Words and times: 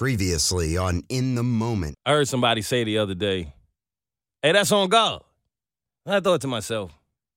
Previously 0.00 0.78
on 0.78 1.02
In 1.10 1.34
the 1.34 1.42
Moment. 1.42 1.94
I 2.06 2.12
heard 2.12 2.26
somebody 2.26 2.62
say 2.62 2.84
the 2.84 2.96
other 2.96 3.14
day, 3.14 3.52
hey, 4.40 4.52
that's 4.52 4.72
on 4.72 4.88
God. 4.88 5.22
I 6.06 6.20
thought 6.20 6.40
to 6.40 6.46
myself, 6.46 6.90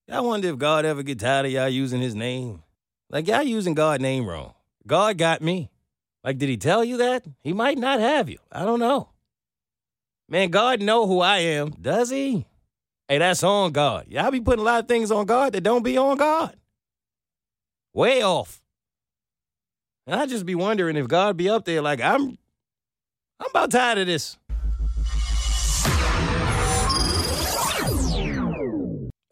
I 0.10 0.22
wonder 0.22 0.48
if 0.48 0.58
God 0.58 0.86
ever 0.86 1.04
get 1.04 1.20
tired 1.20 1.46
of 1.46 1.52
y'all 1.52 1.68
using 1.68 2.00
his 2.00 2.16
name. 2.16 2.64
Like, 3.10 3.28
y'all 3.28 3.44
using 3.44 3.74
God's 3.74 4.02
name 4.02 4.26
wrong. 4.26 4.54
God 4.88 5.18
got 5.18 5.42
me. 5.42 5.72
Like, 6.24 6.38
did 6.38 6.48
he 6.48 6.56
tell 6.56 6.86
you 6.86 6.96
that? 7.00 7.26
He 7.42 7.52
might 7.52 7.78
not 7.78 8.00
have 8.00 8.30
you. 8.30 8.38
I 8.50 8.64
don't 8.64 8.80
know. 8.80 9.10
Man, 10.30 10.50
God 10.50 10.82
know 10.82 11.06
who 11.06 11.20
I 11.20 11.40
am, 11.40 11.72
does 11.72 12.12
he? 12.12 12.46
Hey, 13.10 13.18
that's 13.18 13.44
on 13.44 13.74
God. 13.74 14.06
Y'all 14.08 14.32
be 14.32 14.40
putting 14.40 14.62
a 14.62 14.66
lot 14.66 14.80
of 14.80 14.88
things 14.88 15.12
on 15.12 15.26
God 15.26 15.52
that 15.52 15.66
don't 15.66 15.84
be 15.84 15.98
on 15.98 16.16
God. 16.16 16.56
Way 17.94 18.24
off. 18.24 18.62
And 20.08 20.18
I 20.18 20.26
just 20.28 20.46
be 20.46 20.56
wondering 20.56 20.96
if 20.96 21.10
God 21.10 21.36
be 21.36 21.50
up 21.50 21.66
there 21.66 21.82
like, 21.82 22.00
I'm 22.00 22.38
I'm 23.44 23.50
about 23.50 23.72
tired 23.72 23.98
of 23.98 24.08
this. 24.08 24.38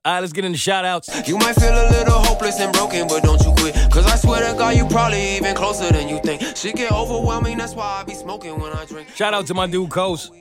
All 0.03 0.13
right, 0.13 0.19
let's 0.19 0.33
get 0.33 0.43
into 0.43 0.57
shout 0.57 0.83
outs. 0.83 1.27
You 1.29 1.37
might 1.37 1.53
feel 1.53 1.71
a 1.71 1.87
little 1.91 2.19
hopeless 2.19 2.59
and 2.59 2.73
broken, 2.73 3.07
but 3.07 3.23
don't 3.23 3.41
you 3.41 3.53
quit. 3.53 3.73
Cause 3.89 4.05
I 4.07 4.17
swear 4.17 4.51
to 4.51 4.57
God, 4.57 4.75
you 4.75 4.85
probably 4.87 5.37
even 5.37 5.55
closer 5.55 5.93
than 5.93 6.09
you 6.09 6.19
think. 6.23 6.41
Shit 6.57 6.75
get 6.75 6.91
overwhelming, 6.91 7.57
that's 7.57 7.73
why 7.73 8.01
I 8.01 8.03
be 8.03 8.15
smoking 8.15 8.59
when 8.59 8.73
I 8.73 8.83
drink. 8.85 9.09
Shout 9.15 9.33
out 9.33 9.47
to 9.47 9.53
my 9.53 9.67
dude 9.67 9.89
Coast. 9.89 10.33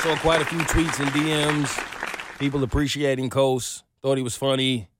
Saw 0.00 0.16
quite 0.16 0.42
a 0.42 0.44
few 0.44 0.58
tweets 0.58 1.00
and 1.00 1.08
DMs. 1.12 2.38
People 2.38 2.62
appreciating 2.64 3.30
Coast. 3.30 3.84
Thought 4.02 4.18
he 4.18 4.22
was 4.22 4.36
funny. 4.36 4.90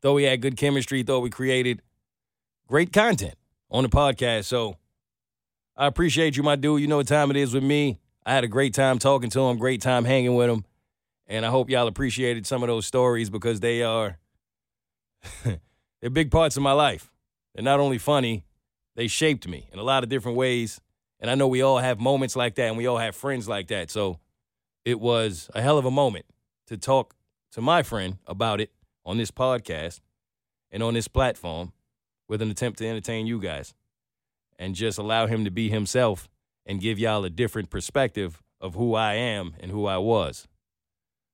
Thought 0.00 0.14
we 0.14 0.22
had 0.22 0.40
good 0.40 0.56
chemistry. 0.56 1.02
Thought 1.02 1.20
we 1.20 1.28
created 1.30 1.82
great 2.66 2.92
content 2.92 3.34
on 3.70 3.82
the 3.82 3.90
podcast. 3.90 4.44
So 4.44 4.76
I 5.78 5.86
appreciate 5.86 6.36
you, 6.36 6.42
my 6.42 6.56
dude. 6.56 6.80
You 6.80 6.86
know 6.86 6.96
what 6.96 7.06
time 7.06 7.30
it 7.30 7.36
is 7.36 7.52
with 7.52 7.62
me. 7.62 8.00
I 8.24 8.32
had 8.32 8.44
a 8.44 8.48
great 8.48 8.72
time 8.72 8.98
talking 8.98 9.28
to 9.30 9.40
him, 9.40 9.58
great 9.58 9.82
time 9.82 10.04
hanging 10.06 10.34
with 10.34 10.48
him. 10.48 10.64
And 11.26 11.44
I 11.44 11.50
hope 11.50 11.68
y'all 11.68 11.86
appreciated 11.86 12.46
some 12.46 12.62
of 12.62 12.68
those 12.68 12.86
stories 12.86 13.28
because 13.28 13.60
they 13.60 13.82
are 13.82 14.18
they're 15.44 16.10
big 16.10 16.30
parts 16.30 16.56
of 16.56 16.62
my 16.62 16.72
life. 16.72 17.12
They're 17.54 17.64
not 17.64 17.78
only 17.78 17.98
funny, 17.98 18.44
they 18.94 19.06
shaped 19.06 19.46
me 19.46 19.68
in 19.70 19.78
a 19.78 19.82
lot 19.82 20.02
of 20.02 20.08
different 20.08 20.38
ways. 20.38 20.80
And 21.20 21.30
I 21.30 21.34
know 21.34 21.46
we 21.46 21.60
all 21.60 21.78
have 21.78 22.00
moments 22.00 22.36
like 22.36 22.54
that 22.54 22.68
and 22.68 22.76
we 22.76 22.86
all 22.86 22.98
have 22.98 23.14
friends 23.14 23.46
like 23.46 23.68
that. 23.68 23.90
So 23.90 24.18
it 24.84 24.98
was 24.98 25.50
a 25.54 25.60
hell 25.60 25.76
of 25.76 25.84
a 25.84 25.90
moment 25.90 26.24
to 26.68 26.78
talk 26.78 27.14
to 27.52 27.60
my 27.60 27.82
friend 27.82 28.16
about 28.26 28.60
it 28.62 28.70
on 29.04 29.18
this 29.18 29.30
podcast 29.30 30.00
and 30.70 30.82
on 30.82 30.94
this 30.94 31.08
platform 31.08 31.72
with 32.28 32.40
an 32.40 32.50
attempt 32.50 32.78
to 32.78 32.86
entertain 32.86 33.26
you 33.26 33.40
guys 33.40 33.74
and 34.58 34.74
just 34.74 34.98
allow 34.98 35.26
him 35.26 35.44
to 35.44 35.50
be 35.50 35.68
himself 35.68 36.28
and 36.64 36.80
give 36.80 36.98
y'all 36.98 37.24
a 37.24 37.30
different 37.30 37.70
perspective 37.70 38.42
of 38.60 38.74
who 38.74 38.94
I 38.94 39.14
am 39.14 39.54
and 39.60 39.70
who 39.70 39.86
I 39.86 39.98
was. 39.98 40.48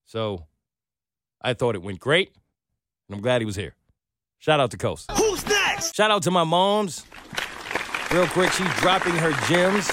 So 0.05 0.47
I 1.41 1.55
thought 1.55 1.75
it 1.75 1.83
went 1.83 2.01
great, 2.01 2.33
and 3.09 3.17
I'm 3.17 3.23
glad 3.23 3.41
he 3.41 3.47
was 3.47 3.57
here. 3.57 3.75
Shout 4.39 4.61
out 4.61 4.71
to 4.73 4.77
Coast. 4.77 5.11
Who's 5.13 5.47
next? 5.47 5.95
Shout 5.95 6.11
out 6.11 6.23
to 6.25 6.31
my 6.31 6.45
moms. 6.45 7.07
Real 8.11 8.27
quick, 8.27 8.51
she's 8.53 8.73
dropping 8.75 9.15
her 9.15 9.33
gems 9.49 9.91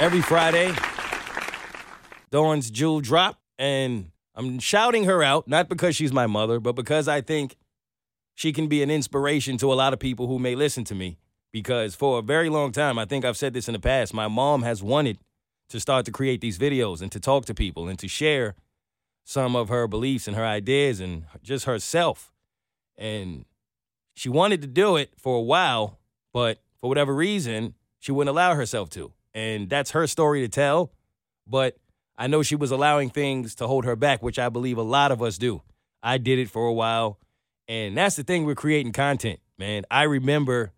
every 0.00 0.20
Friday. 0.20 0.74
Dawn's 2.30 2.70
Jewel 2.70 3.00
drop, 3.00 3.40
and 3.58 4.10
I'm 4.34 4.58
shouting 4.58 5.04
her 5.04 5.22
out, 5.22 5.48
not 5.48 5.68
because 5.68 5.96
she's 5.96 6.12
my 6.12 6.26
mother, 6.26 6.60
but 6.60 6.72
because 6.72 7.08
I 7.08 7.20
think 7.22 7.56
she 8.34 8.52
can 8.52 8.66
be 8.68 8.82
an 8.82 8.90
inspiration 8.90 9.56
to 9.58 9.72
a 9.72 9.74
lot 9.74 9.94
of 9.94 9.98
people 9.98 10.26
who 10.26 10.38
may 10.38 10.54
listen 10.54 10.84
to 10.84 10.94
me. 10.94 11.16
Because 11.56 11.94
for 11.94 12.18
a 12.18 12.22
very 12.22 12.50
long 12.50 12.70
time, 12.70 12.98
I 12.98 13.06
think 13.06 13.24
I've 13.24 13.38
said 13.38 13.54
this 13.54 13.66
in 13.66 13.72
the 13.72 13.80
past, 13.80 14.12
my 14.12 14.28
mom 14.28 14.62
has 14.62 14.82
wanted 14.82 15.16
to 15.70 15.80
start 15.80 16.04
to 16.04 16.12
create 16.12 16.42
these 16.42 16.58
videos 16.58 17.00
and 17.00 17.10
to 17.10 17.18
talk 17.18 17.46
to 17.46 17.54
people 17.54 17.88
and 17.88 17.98
to 17.98 18.08
share 18.08 18.54
some 19.24 19.56
of 19.56 19.70
her 19.70 19.88
beliefs 19.88 20.28
and 20.28 20.36
her 20.36 20.44
ideas 20.44 21.00
and 21.00 21.24
just 21.42 21.64
herself. 21.64 22.30
And 22.98 23.46
she 24.14 24.28
wanted 24.28 24.60
to 24.60 24.66
do 24.66 24.96
it 24.96 25.14
for 25.16 25.38
a 25.38 25.40
while, 25.40 25.98
but 26.30 26.58
for 26.78 26.90
whatever 26.90 27.14
reason, 27.14 27.72
she 28.00 28.12
wouldn't 28.12 28.36
allow 28.36 28.54
herself 28.54 28.90
to. 28.90 29.14
And 29.32 29.70
that's 29.70 29.92
her 29.92 30.06
story 30.06 30.42
to 30.42 30.48
tell. 30.48 30.92
But 31.46 31.78
I 32.18 32.26
know 32.26 32.42
she 32.42 32.54
was 32.54 32.70
allowing 32.70 33.08
things 33.08 33.54
to 33.54 33.66
hold 33.66 33.86
her 33.86 33.96
back, 33.96 34.22
which 34.22 34.38
I 34.38 34.50
believe 34.50 34.76
a 34.76 34.82
lot 34.82 35.10
of 35.10 35.22
us 35.22 35.38
do. 35.38 35.62
I 36.02 36.18
did 36.18 36.38
it 36.38 36.50
for 36.50 36.66
a 36.66 36.74
while. 36.74 37.18
And 37.66 37.96
that's 37.96 38.16
the 38.16 38.24
thing 38.24 38.44
with 38.44 38.58
creating 38.58 38.92
content, 38.92 39.40
man. 39.56 39.84
I 39.90 40.02
remember 40.02 40.74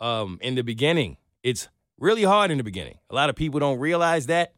um, 0.00 0.38
in 0.40 0.54
the 0.54 0.62
beginning, 0.62 1.16
it's 1.42 1.68
really 1.98 2.24
hard 2.24 2.50
in 2.50 2.58
the 2.58 2.64
beginning. 2.64 2.98
A 3.10 3.14
lot 3.14 3.30
of 3.30 3.36
people 3.36 3.60
don't 3.60 3.78
realize 3.78 4.26
that 4.26 4.54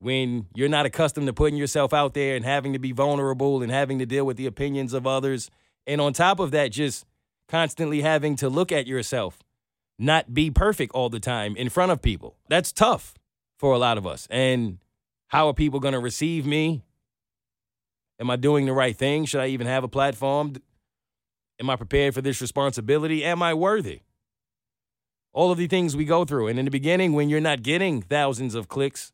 when 0.00 0.46
you're 0.54 0.68
not 0.68 0.86
accustomed 0.86 1.26
to 1.26 1.32
putting 1.32 1.58
yourself 1.58 1.92
out 1.92 2.14
there 2.14 2.36
and 2.36 2.44
having 2.44 2.72
to 2.72 2.78
be 2.78 2.92
vulnerable 2.92 3.62
and 3.62 3.72
having 3.72 3.98
to 3.98 4.06
deal 4.06 4.24
with 4.24 4.36
the 4.36 4.46
opinions 4.46 4.92
of 4.92 5.06
others. 5.06 5.50
And 5.86 6.00
on 6.00 6.12
top 6.12 6.38
of 6.38 6.52
that, 6.52 6.70
just 6.70 7.04
constantly 7.48 8.02
having 8.02 8.36
to 8.36 8.48
look 8.48 8.70
at 8.70 8.86
yourself, 8.86 9.40
not 9.98 10.32
be 10.32 10.50
perfect 10.50 10.94
all 10.94 11.08
the 11.08 11.18
time 11.18 11.56
in 11.56 11.68
front 11.68 11.90
of 11.90 12.00
people. 12.00 12.36
That's 12.48 12.70
tough 12.72 13.14
for 13.58 13.72
a 13.72 13.78
lot 13.78 13.98
of 13.98 14.06
us. 14.06 14.28
And 14.30 14.78
how 15.28 15.48
are 15.48 15.54
people 15.54 15.80
going 15.80 15.94
to 15.94 16.00
receive 16.00 16.46
me? 16.46 16.84
Am 18.20 18.30
I 18.30 18.36
doing 18.36 18.66
the 18.66 18.72
right 18.72 18.96
thing? 18.96 19.24
Should 19.24 19.40
I 19.40 19.48
even 19.48 19.66
have 19.66 19.84
a 19.84 19.88
platform? 19.88 20.54
Am 21.60 21.70
I 21.70 21.76
prepared 21.76 22.14
for 22.14 22.22
this 22.22 22.40
responsibility? 22.40 23.24
Am 23.24 23.42
I 23.42 23.54
worthy? 23.54 24.02
All 25.38 25.52
of 25.52 25.58
the 25.58 25.68
things 25.68 25.94
we 25.94 26.04
go 26.04 26.24
through. 26.24 26.48
And 26.48 26.58
in 26.58 26.64
the 26.64 26.70
beginning, 26.72 27.12
when 27.12 27.28
you're 27.28 27.40
not 27.40 27.62
getting 27.62 28.02
thousands 28.02 28.56
of 28.56 28.66
clicks, 28.66 29.12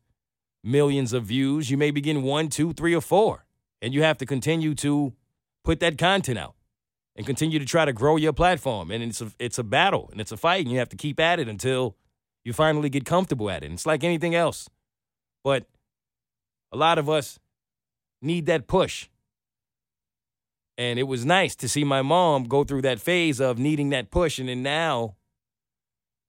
millions 0.62 1.12
of 1.12 1.24
views, 1.24 1.70
you 1.70 1.76
may 1.76 1.90
begin 1.90 2.22
one, 2.22 2.48
two, 2.48 2.72
three, 2.72 2.94
or 2.94 3.02
four. 3.02 3.44
And 3.82 3.92
you 3.92 4.02
have 4.02 4.16
to 4.16 4.24
continue 4.24 4.74
to 4.76 5.12
put 5.64 5.80
that 5.80 5.98
content 5.98 6.38
out 6.38 6.54
and 7.14 7.26
continue 7.26 7.58
to 7.58 7.66
try 7.66 7.84
to 7.84 7.92
grow 7.92 8.16
your 8.16 8.32
platform. 8.32 8.90
And 8.90 9.04
it's 9.04 9.20
a, 9.20 9.32
it's 9.38 9.58
a 9.58 9.62
battle 9.62 10.08
and 10.12 10.18
it's 10.18 10.32
a 10.32 10.38
fight, 10.38 10.64
and 10.64 10.72
you 10.72 10.78
have 10.78 10.88
to 10.88 10.96
keep 10.96 11.20
at 11.20 11.40
it 11.40 11.46
until 11.46 11.94
you 12.42 12.54
finally 12.54 12.88
get 12.88 13.04
comfortable 13.04 13.50
at 13.50 13.62
it. 13.62 13.66
And 13.66 13.74
it's 13.74 13.84
like 13.84 14.02
anything 14.02 14.34
else. 14.34 14.70
But 15.42 15.66
a 16.72 16.78
lot 16.78 16.96
of 16.96 17.10
us 17.10 17.38
need 18.22 18.46
that 18.46 18.66
push. 18.66 19.10
And 20.78 20.98
it 20.98 21.02
was 21.02 21.26
nice 21.26 21.54
to 21.56 21.68
see 21.68 21.84
my 21.84 22.00
mom 22.00 22.44
go 22.44 22.64
through 22.64 22.80
that 22.80 22.98
phase 22.98 23.42
of 23.42 23.58
needing 23.58 23.90
that 23.90 24.10
push. 24.10 24.38
And 24.38 24.48
then 24.48 24.62
now, 24.62 25.16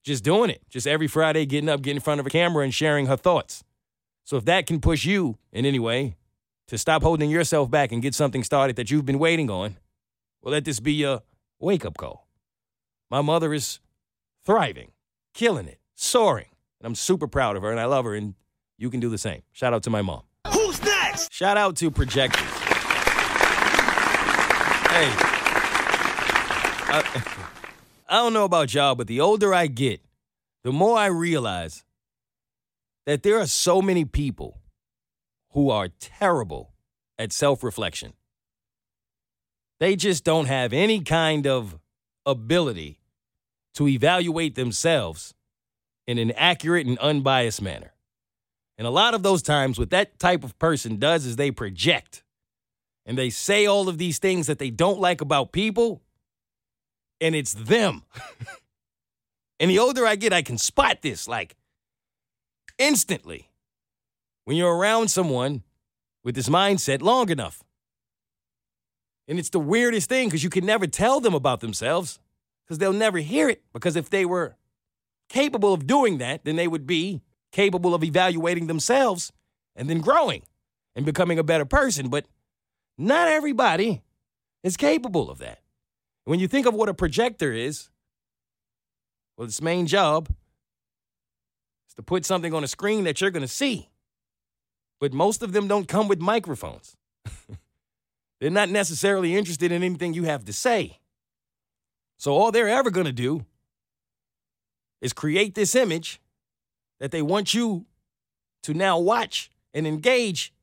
just 0.05 0.23
doing 0.23 0.49
it. 0.49 0.61
Just 0.69 0.87
every 0.87 1.07
Friday, 1.07 1.45
getting 1.45 1.67
up, 1.67 1.81
getting 1.81 1.97
in 1.97 2.01
front 2.01 2.21
of 2.21 2.27
a 2.27 2.29
camera 2.29 2.63
and 2.63 2.73
sharing 2.73 3.07
her 3.07 3.17
thoughts. 3.17 3.63
So 4.23 4.37
if 4.37 4.45
that 4.45 4.67
can 4.67 4.79
push 4.79 5.03
you 5.03 5.37
in 5.51 5.65
any 5.65 5.79
way 5.79 6.15
to 6.67 6.77
stop 6.77 7.03
holding 7.03 7.29
yourself 7.29 7.69
back 7.69 7.91
and 7.91 8.01
get 8.01 8.15
something 8.15 8.43
started 8.43 8.75
that 8.77 8.89
you've 8.89 9.05
been 9.05 9.19
waiting 9.19 9.49
on, 9.49 9.77
well, 10.41 10.53
let 10.53 10.63
this 10.63 10.79
be 10.79 10.93
your 10.93 11.23
wake 11.59 11.83
up 11.83 11.97
call. 11.97 12.27
My 13.09 13.21
mother 13.21 13.53
is 13.53 13.79
thriving, 14.45 14.91
killing 15.33 15.67
it, 15.67 15.79
soaring. 15.95 16.47
And 16.79 16.87
I'm 16.87 16.95
super 16.95 17.27
proud 17.27 17.55
of 17.55 17.63
her 17.63 17.71
and 17.71 17.79
I 17.79 17.85
love 17.85 18.05
her. 18.05 18.15
And 18.15 18.35
you 18.77 18.89
can 18.89 18.99
do 18.99 19.09
the 19.09 19.17
same. 19.17 19.41
Shout 19.51 19.73
out 19.73 19.83
to 19.83 19.89
my 19.89 20.01
mom. 20.01 20.21
Who's 20.51 20.81
next? 20.83 21.33
Shout 21.33 21.57
out 21.57 21.75
to 21.77 21.89
projectors. 21.89 22.41
Hey, 24.91 25.11
I, 26.87 27.34
I 28.07 28.17
don't 28.17 28.33
know 28.33 28.45
about 28.45 28.73
y'all, 28.73 28.95
but 28.95 29.07
the 29.07 29.19
older 29.19 29.53
I 29.53 29.67
get, 29.67 30.01
the 30.63 30.71
more 30.71 30.97
I 30.97 31.07
realize 31.07 31.83
that 33.05 33.23
there 33.23 33.39
are 33.39 33.47
so 33.47 33.81
many 33.81 34.05
people 34.05 34.59
who 35.51 35.69
are 35.69 35.89
terrible 35.99 36.73
at 37.17 37.31
self 37.31 37.63
reflection. 37.63 38.13
They 39.79 39.95
just 39.95 40.23
don't 40.23 40.45
have 40.45 40.73
any 40.73 41.01
kind 41.01 41.47
of 41.47 41.77
ability 42.25 42.99
to 43.75 43.87
evaluate 43.87 44.55
themselves 44.55 45.33
in 46.07 46.17
an 46.17 46.31
accurate 46.31 46.87
and 46.87 46.97
unbiased 46.99 47.61
manner. 47.61 47.93
And 48.77 48.87
a 48.87 48.91
lot 48.91 49.13
of 49.13 49.23
those 49.23 49.41
times, 49.41 49.79
what 49.79 49.89
that 49.89 50.19
type 50.19 50.43
of 50.43 50.57
person 50.59 50.97
does 50.97 51.25
is 51.25 51.35
they 51.35 51.51
project 51.51 52.23
and 53.05 53.17
they 53.17 53.29
say 53.29 53.65
all 53.65 53.87
of 53.87 53.97
these 53.97 54.19
things 54.19 54.47
that 54.47 54.59
they 54.59 54.69
don't 54.69 54.99
like 54.99 55.21
about 55.21 55.51
people, 55.51 56.01
and 57.21 57.35
it's 57.35 57.53
them. 57.53 58.03
and 59.59 59.69
the 59.69 59.79
older 59.79 60.05
I 60.05 60.15
get, 60.15 60.33
I 60.33 60.41
can 60.41 60.57
spot 60.57 61.01
this 61.01 61.27
like 61.27 61.55
instantly 62.77 63.49
when 64.45 64.57
you're 64.57 64.75
around 64.75 65.09
someone 65.09 65.63
with 66.23 66.35
this 66.35 66.49
mindset 66.49 67.01
long 67.01 67.29
enough. 67.29 67.63
And 69.27 69.39
it's 69.39 69.49
the 69.49 69.59
weirdest 69.59 70.09
thing 70.09 70.27
because 70.27 70.43
you 70.43 70.49
can 70.49 70.65
never 70.65 70.87
tell 70.87 71.19
them 71.19 71.33
about 71.33 71.59
themselves 71.59 72.19
because 72.65 72.77
they'll 72.77 72.93
never 72.93 73.19
hear 73.19 73.49
it. 73.49 73.63
Because 73.73 73.95
if 73.95 74.09
they 74.09 74.25
were 74.25 74.55
capable 75.29 75.73
of 75.73 75.87
doing 75.87 76.19
that, 76.19 76.45
then 76.45 76.55
they 76.55 76.67
would 76.67 76.85
be 76.85 77.21
capable 77.51 77.95
of 77.95 78.03
evaluating 78.03 78.67
themselves 78.67 79.31
and 79.75 79.89
then 79.89 79.99
growing 79.99 80.43
and 80.95 81.05
becoming 81.05 81.39
a 81.39 81.43
better 81.43 81.65
person. 81.65 82.09
But 82.09 82.25
not 82.97 83.27
everybody 83.27 84.03
is 84.63 84.77
capable 84.77 85.29
of 85.29 85.39
that. 85.39 85.59
When 86.25 86.39
you 86.39 86.47
think 86.47 86.65
of 86.65 86.73
what 86.73 86.89
a 86.89 86.93
projector 86.93 87.53
is, 87.53 87.89
Well, 89.37 89.47
its 89.47 89.61
main 89.61 89.85
job 89.85 90.29
is 91.87 91.93
to 91.95 92.03
put 92.03 92.25
something 92.25 92.53
on 92.53 92.63
a 92.63 92.67
screen 92.67 93.03
that 93.03 93.21
you're 93.21 93.31
going 93.31 93.41
to 93.41 93.47
see. 93.47 93.89
But 94.99 95.13
most 95.13 95.43
of 95.43 95.51
them 95.51 95.67
don't 95.67 95.87
come 95.87 96.07
with 96.07 96.19
microphones. 96.19 96.95
They're 98.39 98.49
not 98.49 98.69
necessarily 98.69 99.35
interested 99.35 99.71
in 99.71 99.83
anything 99.83 100.13
you 100.13 100.23
have 100.23 100.45
to 100.45 100.53
say. 100.53 100.99
So 102.17 102.33
all 102.33 102.51
they're 102.51 102.69
ever 102.69 102.89
going 102.89 103.05
to 103.05 103.11
do 103.11 103.45
is 105.01 105.13
create 105.13 105.53
this 105.53 105.75
image 105.75 106.21
that 106.99 107.11
they 107.11 107.21
want 107.21 107.53
you 107.53 107.85
to 108.63 108.73
now 108.73 108.97
watch 108.97 109.51
and 109.73 109.85
engage 109.85 110.53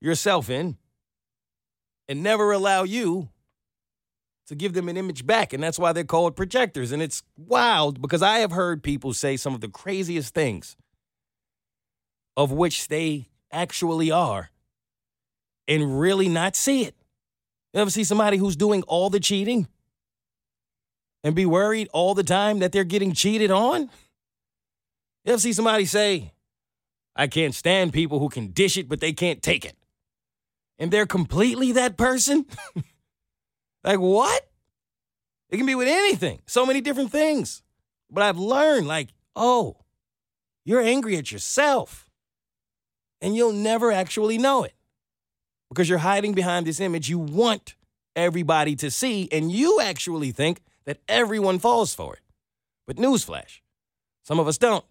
yourself 0.00 0.48
in 0.48 0.76
and 2.08 2.22
never 2.22 2.52
allow 2.52 2.84
you 2.84 3.28
to 4.52 4.56
give 4.56 4.74
them 4.74 4.88
an 4.88 4.98
image 4.98 5.26
back. 5.26 5.52
And 5.52 5.62
that's 5.62 5.78
why 5.78 5.92
they're 5.92 6.04
called 6.04 6.36
projectors. 6.36 6.92
And 6.92 7.02
it's 7.02 7.22
wild 7.36 8.02
because 8.02 8.22
I 8.22 8.38
have 8.38 8.52
heard 8.52 8.82
people 8.82 9.14
say 9.14 9.36
some 9.36 9.54
of 9.54 9.62
the 9.62 9.68
craziest 9.68 10.34
things 10.34 10.76
of 12.36 12.52
which 12.52 12.88
they 12.88 13.28
actually 13.50 14.10
are 14.10 14.50
and 15.66 15.98
really 15.98 16.28
not 16.28 16.54
see 16.54 16.84
it. 16.84 16.94
You 17.72 17.80
ever 17.80 17.90
see 17.90 18.04
somebody 18.04 18.36
who's 18.36 18.56
doing 18.56 18.82
all 18.82 19.08
the 19.08 19.20
cheating 19.20 19.68
and 21.24 21.34
be 21.34 21.46
worried 21.46 21.88
all 21.94 22.14
the 22.14 22.22
time 22.22 22.58
that 22.58 22.72
they're 22.72 22.84
getting 22.84 23.14
cheated 23.14 23.50
on? 23.50 23.82
You 25.24 25.32
ever 25.32 25.38
see 25.38 25.54
somebody 25.54 25.86
say, 25.86 26.34
I 27.16 27.26
can't 27.26 27.54
stand 27.54 27.94
people 27.94 28.18
who 28.18 28.28
can 28.28 28.48
dish 28.48 28.76
it, 28.76 28.86
but 28.88 29.00
they 29.00 29.14
can't 29.14 29.42
take 29.42 29.64
it? 29.64 29.76
And 30.78 30.90
they're 30.90 31.06
completely 31.06 31.72
that 31.72 31.96
person? 31.96 32.44
like, 33.84 33.98
what? 33.98 34.48
It 35.50 35.56
can 35.56 35.66
be 35.66 35.74
with 35.74 35.88
anything, 35.88 36.40
so 36.46 36.64
many 36.64 36.80
different 36.80 37.10
things. 37.10 37.62
But 38.10 38.22
I've 38.22 38.38
learned, 38.38 38.86
like, 38.86 39.08
oh, 39.36 39.76
you're 40.64 40.80
angry 40.80 41.16
at 41.16 41.30
yourself. 41.32 42.08
And 43.20 43.36
you'll 43.36 43.52
never 43.52 43.92
actually 43.92 44.36
know 44.36 44.64
it 44.64 44.74
because 45.68 45.88
you're 45.88 45.98
hiding 45.98 46.32
behind 46.32 46.66
this 46.66 46.80
image 46.80 47.08
you 47.08 47.18
want 47.18 47.76
everybody 48.16 48.74
to 48.76 48.90
see, 48.90 49.28
and 49.32 49.50
you 49.50 49.80
actually 49.80 50.32
think 50.32 50.60
that 50.84 50.98
everyone 51.08 51.58
falls 51.58 51.94
for 51.94 52.14
it. 52.14 52.20
But 52.86 52.96
newsflash, 52.96 53.60
some 54.24 54.40
of 54.40 54.48
us 54.48 54.58
don't. 54.58 54.84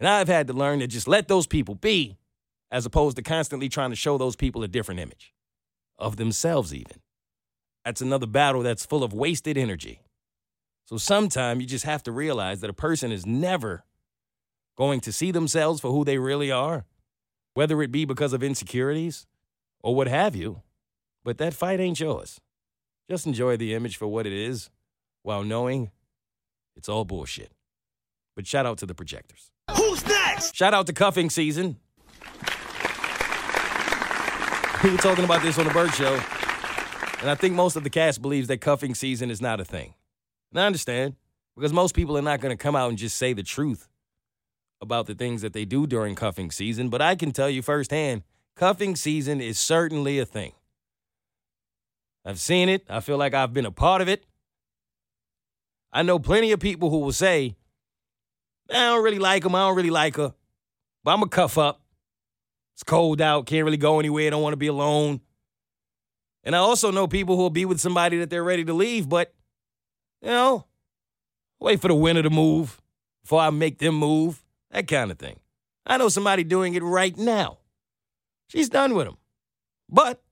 And 0.00 0.08
I've 0.08 0.28
had 0.28 0.46
to 0.48 0.52
learn 0.52 0.80
to 0.80 0.86
just 0.86 1.06
let 1.06 1.28
those 1.28 1.46
people 1.46 1.74
be, 1.74 2.16
as 2.70 2.86
opposed 2.86 3.16
to 3.16 3.22
constantly 3.22 3.68
trying 3.68 3.90
to 3.90 3.96
show 3.96 4.18
those 4.18 4.34
people 4.34 4.62
a 4.64 4.68
different 4.68 5.00
image 5.00 5.34
of 5.98 6.16
themselves, 6.16 6.74
even. 6.74 7.00
That's 7.84 8.00
another 8.00 8.26
battle 8.26 8.62
that's 8.62 8.86
full 8.86 9.02
of 9.02 9.12
wasted 9.12 9.58
energy. 9.58 10.02
So 10.84 10.96
sometimes 10.96 11.60
you 11.60 11.66
just 11.66 11.84
have 11.84 12.02
to 12.04 12.12
realize 12.12 12.60
that 12.60 12.70
a 12.70 12.74
person 12.74 13.12
is 13.12 13.26
never 13.26 13.84
going 14.76 15.00
to 15.00 15.12
see 15.12 15.30
themselves 15.30 15.80
for 15.80 15.90
who 15.90 16.04
they 16.04 16.18
really 16.18 16.50
are, 16.50 16.84
whether 17.54 17.82
it 17.82 17.92
be 17.92 18.04
because 18.04 18.32
of 18.32 18.42
insecurities 18.42 19.26
or 19.82 19.94
what 19.94 20.08
have 20.08 20.36
you. 20.36 20.62
But 21.24 21.38
that 21.38 21.54
fight 21.54 21.80
ain't 21.80 22.00
yours. 22.00 22.40
Just 23.10 23.26
enjoy 23.26 23.56
the 23.56 23.74
image 23.74 23.96
for 23.96 24.06
what 24.06 24.26
it 24.26 24.32
is 24.32 24.70
while 25.22 25.44
knowing 25.44 25.90
it's 26.76 26.88
all 26.88 27.04
bullshit. 27.04 27.52
But 28.34 28.46
shout 28.46 28.66
out 28.66 28.78
to 28.78 28.86
the 28.86 28.94
projectors. 28.94 29.50
Who's 29.76 30.06
next? 30.06 30.56
Shout 30.56 30.74
out 30.74 30.86
to 30.86 30.92
cuffing 30.92 31.30
season. 31.30 31.76
We 34.82 34.90
were 34.90 34.96
talking 34.96 35.24
about 35.24 35.42
this 35.42 35.58
on 35.58 35.66
the 35.66 35.72
Bird 35.72 35.94
Show, 35.94 36.18
and 37.22 37.30
I 37.30 37.34
think 37.34 37.54
most 37.54 37.76
of 37.76 37.84
the 37.84 37.90
cast 37.90 38.20
believes 38.20 38.48
that 38.48 38.60
cuffing 38.60 38.94
season 38.94 39.30
is 39.30 39.40
not 39.40 39.60
a 39.60 39.64
thing. 39.64 39.94
And 40.50 40.60
I 40.60 40.66
understand, 40.66 41.14
because 41.56 41.72
most 41.72 41.94
people 41.94 42.18
are 42.18 42.22
not 42.22 42.40
going 42.40 42.56
to 42.56 42.62
come 42.62 42.76
out 42.76 42.90
and 42.90 42.98
just 42.98 43.16
say 43.16 43.32
the 43.32 43.42
truth 43.42 43.88
about 44.80 45.06
the 45.06 45.14
things 45.14 45.40
that 45.42 45.52
they 45.52 45.64
do 45.64 45.86
during 45.86 46.14
cuffing 46.14 46.50
season. 46.50 46.88
But 46.90 47.00
I 47.00 47.14
can 47.14 47.30
tell 47.30 47.48
you 47.48 47.62
firsthand, 47.62 48.24
cuffing 48.56 48.96
season 48.96 49.40
is 49.40 49.58
certainly 49.58 50.18
a 50.18 50.26
thing. 50.26 50.52
I've 52.24 52.40
seen 52.40 52.68
it. 52.68 52.84
I 52.90 53.00
feel 53.00 53.16
like 53.16 53.34
I've 53.34 53.52
been 53.52 53.66
a 53.66 53.70
part 53.70 54.02
of 54.02 54.08
it. 54.08 54.24
I 55.92 56.02
know 56.02 56.18
plenty 56.18 56.52
of 56.52 56.60
people 56.60 56.90
who 56.90 56.98
will 56.98 57.12
say, 57.12 57.54
I 58.70 58.74
don't 58.74 59.04
really 59.04 59.18
like 59.18 59.44
him. 59.44 59.54
I 59.54 59.66
don't 59.66 59.76
really 59.76 59.90
like 59.90 60.16
her. 60.16 60.34
But 61.04 61.12
I'm 61.12 61.20
to 61.20 61.28
cuff 61.28 61.58
up. 61.58 61.80
It's 62.74 62.82
cold 62.82 63.20
out. 63.20 63.46
Can't 63.46 63.64
really 63.64 63.76
go 63.76 63.98
anywhere. 63.98 64.30
Don't 64.30 64.42
want 64.42 64.54
to 64.54 64.58
be 64.58 64.68
alone. 64.68 65.20
And 66.44 66.56
I 66.56 66.58
also 66.58 66.90
know 66.90 67.06
people 67.06 67.36
who 67.36 67.42
will 67.42 67.50
be 67.50 67.64
with 67.64 67.80
somebody 67.80 68.18
that 68.18 68.30
they're 68.30 68.42
ready 68.42 68.64
to 68.64 68.72
leave, 68.72 69.08
but, 69.08 69.32
you 70.20 70.28
know, 70.28 70.66
wait 71.60 71.80
for 71.80 71.88
the 71.88 71.94
winter 71.94 72.22
to 72.22 72.30
move 72.30 72.80
before 73.22 73.40
I 73.40 73.50
make 73.50 73.78
them 73.78 73.94
move. 73.94 74.44
That 74.70 74.88
kind 74.88 75.10
of 75.10 75.18
thing. 75.18 75.38
I 75.86 75.98
know 75.98 76.08
somebody 76.08 76.44
doing 76.44 76.74
it 76.74 76.82
right 76.82 77.16
now. 77.16 77.58
She's 78.48 78.68
done 78.68 78.94
with 78.94 79.06
him. 79.06 79.16
But 79.88 80.22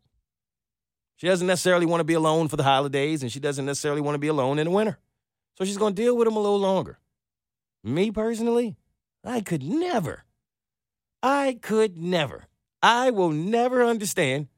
she 1.16 1.26
doesn't 1.26 1.46
necessarily 1.46 1.86
want 1.86 2.00
to 2.00 2.04
be 2.04 2.14
alone 2.14 2.48
for 2.48 2.56
the 2.56 2.62
holidays, 2.62 3.22
and 3.22 3.30
she 3.30 3.40
doesn't 3.40 3.66
necessarily 3.66 4.00
want 4.00 4.14
to 4.14 4.20
be 4.20 4.28
alone 4.28 4.58
in 4.58 4.64
the 4.64 4.70
winter. 4.70 4.98
So 5.58 5.64
she's 5.64 5.76
going 5.76 5.94
to 5.94 6.02
deal 6.02 6.16
with 6.16 6.26
him 6.26 6.36
a 6.36 6.40
little 6.40 6.58
longer. 6.58 6.98
Me 7.84 8.10
personally, 8.10 8.76
I 9.24 9.42
could 9.42 9.62
never. 9.62 10.24
I 11.22 11.58
could 11.60 11.98
never. 11.98 12.46
I 12.82 13.10
will 13.10 13.30
never 13.30 13.84
understand 13.84 14.48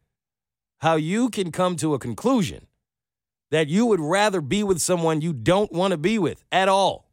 how 0.82 0.96
you 0.96 1.31
can 1.31 1.52
come 1.52 1.76
to 1.76 1.94
a 1.94 1.99
conclusion 1.99 2.67
that 3.52 3.69
you 3.69 3.87
would 3.87 4.00
rather 4.00 4.40
be 4.40 4.64
with 4.64 4.81
someone 4.81 5.20
you 5.20 5.32
don't 5.32 5.70
want 5.70 5.93
to 5.93 5.96
be 5.96 6.19
with 6.19 6.43
at 6.50 6.69
all. 6.69 7.08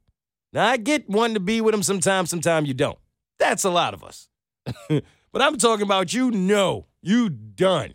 Now, 0.51 0.67
I 0.67 0.77
get 0.77 1.07
one 1.07 1.35
to 1.35 1.39
be 1.39 1.61
with 1.61 1.73
them 1.73 1.83
sometimes, 1.83 2.31
sometimes 2.31 2.67
you 2.67 2.73
don't. 2.73 2.97
That's 3.37 3.63
a 3.63 3.69
lot 3.69 3.93
of 3.93 4.03
us. 4.03 4.27
but 4.89 5.41
I'm 5.41 5.57
talking 5.57 5.83
about 5.83 6.11
you, 6.11 6.31
no, 6.31 6.87
you 7.03 7.29
done. 7.29 7.93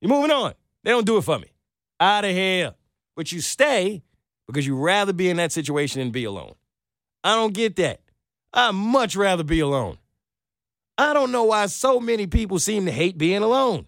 You're 0.00 0.08
moving 0.08 0.30
on. 0.30 0.54
They 0.84 0.90
don't 0.90 1.06
do 1.06 1.18
it 1.18 1.22
for 1.22 1.38
me. 1.38 1.52
Out 2.00 2.24
of 2.24 2.30
here. 2.30 2.72
But 3.14 3.30
you 3.30 3.42
stay 3.42 4.02
because 4.46 4.66
you'd 4.66 4.82
rather 4.82 5.12
be 5.12 5.28
in 5.28 5.36
that 5.36 5.52
situation 5.52 6.00
than 6.00 6.12
be 6.12 6.24
alone. 6.24 6.54
I 7.22 7.34
don't 7.34 7.52
get 7.52 7.76
that. 7.76 8.00
I'd 8.54 8.74
much 8.74 9.16
rather 9.16 9.44
be 9.44 9.60
alone. 9.60 9.98
I 10.96 11.12
don't 11.12 11.30
know 11.30 11.44
why 11.44 11.66
so 11.66 12.00
many 12.00 12.26
people 12.26 12.58
seem 12.58 12.86
to 12.86 12.92
hate 12.92 13.18
being 13.18 13.42
alone. 13.42 13.86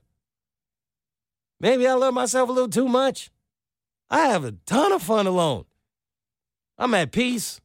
Maybe 1.61 1.87
I 1.87 1.95
love 1.95 2.15
myself 2.15 2.49
a 2.49 2.53
little 2.53 2.69
too 2.69 2.89
much. 2.89 3.31
I 4.11 4.27
have 4.27 4.45
a 4.45 4.53
ton 4.67 4.93
of 4.93 5.03
fun 5.03 5.27
alone. 5.27 5.65
I'm 6.79 6.95
at 6.95 7.13
peace. 7.13 7.61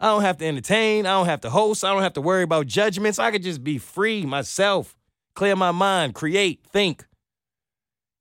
I 0.00 0.06
don't 0.06 0.22
have 0.22 0.38
to 0.38 0.46
entertain. 0.46 1.06
I 1.06 1.10
don't 1.10 1.26
have 1.26 1.40
to 1.42 1.50
host. 1.50 1.84
I 1.84 1.92
don't 1.92 2.02
have 2.02 2.14
to 2.14 2.20
worry 2.20 2.42
about 2.42 2.66
judgments. 2.66 3.18
I 3.18 3.30
could 3.30 3.42
just 3.42 3.62
be 3.62 3.78
free 3.78 4.26
myself, 4.26 4.96
clear 5.34 5.54
my 5.54 5.70
mind, 5.70 6.14
create, 6.14 6.64
think, 6.66 7.04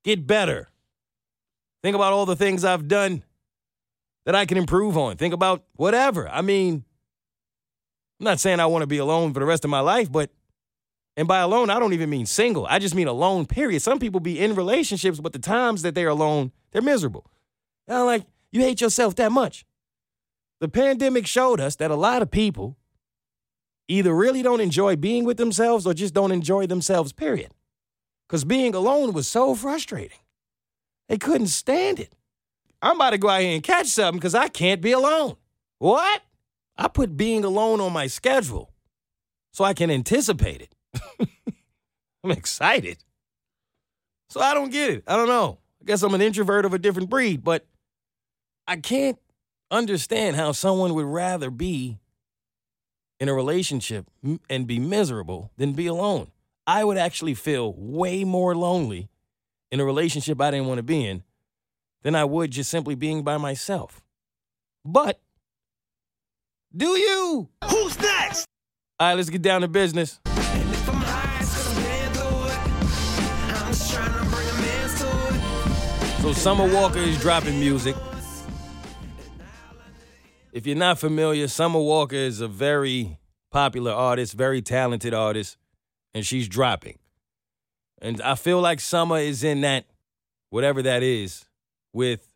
get 0.03 0.27
better. 0.27 0.69
Think 1.81 1.95
about 1.95 2.13
all 2.13 2.27
the 2.27 2.35
things 2.35 2.63
I've 2.63 2.87
done 2.87 3.23
that 4.25 4.35
I 4.35 4.45
can 4.45 4.57
improve 4.57 4.97
on. 4.97 5.17
Think 5.17 5.33
about 5.33 5.63
whatever. 5.75 6.29
I 6.29 6.41
mean, 6.41 6.85
I'm 8.19 8.25
not 8.25 8.39
saying 8.39 8.59
I 8.59 8.67
want 8.67 8.83
to 8.83 8.87
be 8.87 8.99
alone 8.99 9.33
for 9.33 9.39
the 9.39 9.47
rest 9.47 9.65
of 9.65 9.71
my 9.71 9.79
life, 9.79 10.11
but 10.11 10.29
and 11.17 11.27
by 11.27 11.39
alone, 11.39 11.69
I 11.69 11.79
don't 11.79 11.93
even 11.93 12.09
mean 12.09 12.25
single. 12.25 12.65
I 12.67 12.79
just 12.79 12.95
mean 12.95 13.07
alone, 13.07 13.45
period. 13.45 13.81
Some 13.81 13.99
people 13.99 14.19
be 14.19 14.39
in 14.39 14.55
relationships, 14.55 15.19
but 15.19 15.33
the 15.33 15.39
times 15.39 15.81
that 15.81 15.93
they're 15.93 16.07
alone, 16.07 16.51
they're 16.71 16.81
miserable. 16.81 17.25
And 17.87 17.97
I'm 17.97 18.05
like, 18.05 18.25
you 18.51 18.61
hate 18.61 18.81
yourself 18.81 19.15
that 19.15 19.31
much. 19.31 19.65
The 20.59 20.69
pandemic 20.69 21.27
showed 21.27 21.59
us 21.59 21.75
that 21.77 21.91
a 21.91 21.95
lot 21.95 22.21
of 22.21 22.31
people 22.31 22.77
either 23.87 24.15
really 24.15 24.41
don't 24.41 24.61
enjoy 24.61 24.95
being 24.95 25.25
with 25.25 25.37
themselves 25.37 25.85
or 25.85 25.93
just 25.93 26.13
don't 26.13 26.31
enjoy 26.31 26.67
themselves, 26.67 27.11
period. 27.11 27.51
Because 28.27 28.45
being 28.45 28.73
alone 28.73 29.11
was 29.11 29.27
so 29.27 29.53
frustrating. 29.55 30.19
They 31.09 31.17
couldn't 31.17 31.47
stand 31.47 31.99
it. 31.99 32.15
I'm 32.81 32.95
about 32.95 33.09
to 33.09 33.17
go 33.17 33.27
out 33.27 33.41
here 33.41 33.53
and 33.53 33.63
catch 33.63 33.87
something 33.87 34.17
because 34.17 34.35
I 34.35 34.47
can't 34.47 34.81
be 34.81 34.93
alone. 34.93 35.35
What? 35.79 36.21
I 36.77 36.87
put 36.87 37.17
being 37.17 37.43
alone 37.43 37.81
on 37.81 37.91
my 37.91 38.07
schedule 38.07 38.71
so 39.51 39.65
I 39.65 39.73
can 39.73 39.91
anticipate 39.91 40.61
it. 40.61 40.73
I'm 42.23 42.31
excited. 42.31 42.97
So 44.29 44.39
I 44.39 44.53
don't 44.53 44.71
get 44.71 44.91
it. 44.91 45.03
I 45.07 45.15
don't 45.15 45.27
know. 45.27 45.57
I 45.81 45.85
guess 45.85 46.03
I'm 46.03 46.13
an 46.13 46.21
introvert 46.21 46.65
of 46.65 46.73
a 46.73 46.79
different 46.79 47.09
breed, 47.09 47.43
but 47.43 47.65
I 48.67 48.77
can't 48.77 49.19
understand 49.69 50.35
how 50.35 50.51
someone 50.51 50.93
would 50.93 51.05
rather 51.05 51.49
be 51.49 51.97
in 53.19 53.29
a 53.29 53.33
relationship 53.33 54.07
and 54.49 54.67
be 54.67 54.79
miserable 54.79 55.51
than 55.57 55.73
be 55.73 55.87
alone. 55.87 56.31
I 56.67 56.83
would 56.83 56.97
actually 56.97 57.33
feel 57.33 57.73
way 57.73 58.23
more 58.23 58.55
lonely 58.55 59.09
in 59.71 59.79
a 59.79 59.85
relationship 59.85 60.39
I 60.39 60.51
didn't 60.51 60.67
want 60.67 60.77
to 60.79 60.83
be 60.83 61.05
in 61.05 61.23
than 62.03 62.15
I 62.15 62.25
would 62.25 62.51
just 62.51 62.69
simply 62.69 62.95
being 62.95 63.23
by 63.23 63.37
myself. 63.37 64.01
But 64.85 65.19
do 66.75 66.97
you? 66.97 67.49
Who's 67.69 67.99
next? 67.99 68.45
All 68.99 69.07
right, 69.09 69.15
let's 69.15 69.29
get 69.29 69.41
down 69.41 69.61
to 69.61 69.67
business. 69.67 70.19
So 76.31 76.37
Summer 76.37 76.73
Walker 76.73 76.99
is 76.99 77.19
dropping 77.19 77.59
music. 77.59 77.93
if 80.53 80.65
you're 80.65 80.77
not 80.77 80.97
familiar, 80.97 81.49
Summer 81.49 81.79
Walker 81.79 82.15
is 82.15 82.39
a 82.39 82.47
very 82.47 83.17
popular 83.51 83.91
artist, 83.91 84.33
very 84.33 84.61
talented 84.61 85.13
artist, 85.13 85.57
and 86.13 86.25
she's 86.25 86.47
dropping. 86.47 86.99
And 88.01 88.21
I 88.21 88.35
feel 88.35 88.61
like 88.61 88.79
Summer 88.79 89.17
is 89.17 89.43
in 89.43 89.59
that, 89.61 89.87
whatever 90.51 90.81
that 90.81 91.03
is, 91.03 91.43
with 91.91 92.33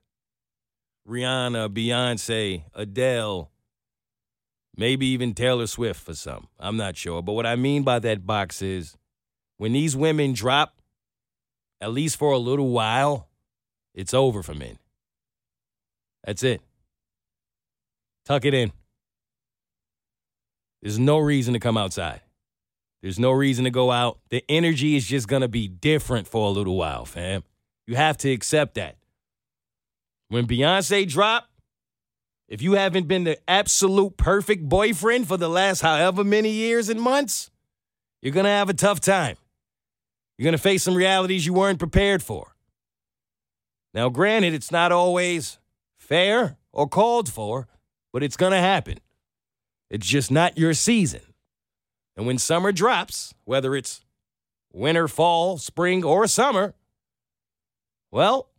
Rihanna, 1.07 1.69
Beyonce, 1.69 2.63
Adele, 2.73 3.49
maybe 4.75 5.05
even 5.05 5.33
Taylor 5.33 5.67
Swift 5.67 6.03
for 6.03 6.15
some. 6.15 6.49
I'm 6.59 6.75
not 6.75 6.97
sure. 6.97 7.21
But 7.21 7.31
what 7.31 7.45
I 7.45 7.55
mean 7.55 7.83
by 7.83 7.99
that 7.99 8.25
box 8.25 8.61
is 8.61 8.97
when 9.55 9.71
these 9.71 9.95
women 9.95 10.33
drop, 10.33 10.81
at 11.79 11.93
least 11.93 12.17
for 12.17 12.33
a 12.33 12.37
little 12.37 12.71
while, 12.71 13.29
it's 13.95 14.13
over 14.13 14.43
for 14.43 14.53
men. 14.53 14.77
That's 16.23 16.43
it. 16.43 16.61
Tuck 18.25 18.45
it 18.45 18.53
in. 18.53 18.71
There's 20.81 20.99
no 20.99 21.17
reason 21.17 21.53
to 21.53 21.59
come 21.59 21.77
outside. 21.77 22.21
There's 23.01 23.19
no 23.19 23.31
reason 23.31 23.65
to 23.65 23.71
go 23.71 23.91
out. 23.91 24.19
The 24.29 24.43
energy 24.49 24.95
is 24.95 25.05
just 25.05 25.27
going 25.27 25.41
to 25.41 25.47
be 25.47 25.67
different 25.67 26.27
for 26.27 26.47
a 26.47 26.51
little 26.51 26.75
while, 26.75 27.05
fam. 27.05 27.43
You 27.87 27.95
have 27.95 28.17
to 28.17 28.31
accept 28.31 28.75
that. 28.75 28.97
When 30.29 30.47
Beyonce 30.47 31.07
dropped, 31.07 31.49
if 32.47 32.61
you 32.61 32.73
haven't 32.73 33.07
been 33.07 33.23
the 33.23 33.37
absolute 33.47 34.17
perfect 34.17 34.67
boyfriend 34.67 35.27
for 35.27 35.37
the 35.37 35.49
last 35.49 35.81
however 35.81 36.23
many 36.23 36.49
years 36.49 36.89
and 36.89 36.99
months, 36.99 37.51
you're 38.21 38.33
going 38.33 38.45
to 38.45 38.49
have 38.49 38.69
a 38.69 38.73
tough 38.73 38.99
time. 38.99 39.37
You're 40.37 40.45
going 40.45 40.57
to 40.57 40.61
face 40.61 40.83
some 40.83 40.95
realities 40.95 41.45
you 41.45 41.53
weren't 41.53 41.79
prepared 41.79 42.21
for. 42.21 42.54
Now, 43.95 44.09
granted, 44.09 44.53
it's 44.53 44.73
not 44.73 44.91
always 44.91 45.57
fair 45.97 46.57
or 46.73 46.85
called 46.85 47.31
for, 47.31 47.69
but 48.11 48.23
it's 48.23 48.35
going 48.35 48.51
to 48.51 48.59
happen. 48.59 48.99
It's 49.89 50.05
just 50.05 50.29
not 50.29 50.57
your 50.57 50.73
season. 50.73 51.21
And 52.17 52.27
when 52.27 52.37
summer 52.37 52.73
drops, 52.73 53.33
whether 53.45 53.73
it's 53.73 54.03
winter, 54.73 55.07
fall, 55.07 55.57
spring, 55.57 56.03
or 56.03 56.27
summer, 56.27 56.73
well, 58.11 58.49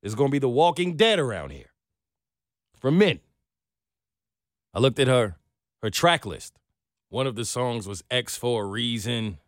there's 0.00 0.14
going 0.14 0.30
to 0.30 0.32
be 0.32 0.38
the 0.38 0.48
walking 0.48 0.96
dead 0.96 1.18
around 1.18 1.50
here 1.50 1.72
for 2.74 2.90
men. 2.90 3.20
I 4.72 4.78
looked 4.78 4.98
at 4.98 5.08
her 5.08 5.36
her 5.82 5.90
track 5.90 6.24
list. 6.24 6.58
One 7.10 7.26
of 7.26 7.36
the 7.36 7.44
songs 7.44 7.86
was 7.86 8.02
X 8.10 8.38
for 8.38 8.64
a 8.64 8.66
reason. 8.66 9.38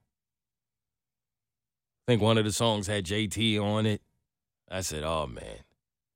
I 2.07 2.13
think 2.13 2.21
one 2.21 2.37
of 2.37 2.45
the 2.45 2.53
songs 2.53 2.87
had 2.87 3.07
JT 3.07 3.59
on 3.59 3.87
it. 3.87 4.03
I 4.71 4.83
said, 4.83 5.03
"Oh 5.03 5.27
man, 5.27 5.65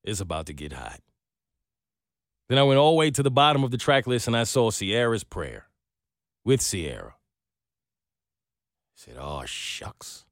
it's 0.02 0.20
about 0.20 0.46
to 0.46 0.52
get 0.52 0.72
hot." 0.72 1.00
Then 2.48 2.58
I 2.58 2.62
went 2.62 2.78
all 2.78 2.92
the 2.92 2.98
way 2.98 3.10
to 3.10 3.22
the 3.22 3.30
bottom 3.30 3.64
of 3.64 3.70
the 3.70 3.78
track 3.78 4.06
list 4.06 4.26
and 4.26 4.36
I 4.36 4.44
saw 4.44 4.70
Ciara's 4.70 5.24
Prayer 5.24 5.66
with 6.44 6.60
Ciara. 6.60 7.14
I 7.14 8.96
said, 8.96 9.16
"Oh 9.18 9.44
shucks." 9.46 10.24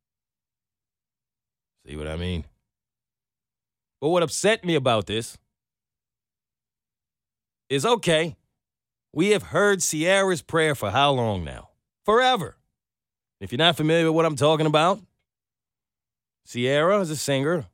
See 1.87 1.97
what 1.97 2.07
I 2.07 2.17
mean? 2.17 2.45
But 4.01 4.11
what 4.11 4.23
upset 4.23 4.65
me 4.65 4.75
about 4.75 5.07
this 5.07 5.37
is 7.69 7.87
okay, 7.87 8.37
we 9.13 9.31
have 9.31 9.45
heard 9.45 9.81
Ciara's 9.81 10.43
prayer 10.43 10.75
for 10.75 10.91
how 10.91 11.11
long 11.11 11.45
now? 11.45 11.71
Forever. 12.05 12.57
If 13.41 13.51
you're 13.51 13.59
not 13.59 13.77
familiar 13.77 14.07
with 14.07 14.15
what 14.15 14.27
I'm 14.27 14.37
talking 14.37 14.67
about, 14.67 15.01
Ciara 16.47 17.01
is 17.01 17.11
a 17.11 17.17
singer 17.17 17.67